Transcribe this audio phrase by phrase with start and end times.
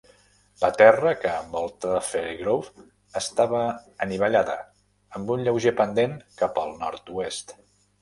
[0.61, 2.87] La terra que envolta Fairgrove
[3.23, 3.61] estava
[4.09, 4.59] anivellada,
[5.21, 7.59] amb un lleuger pendent cap al nord-oest.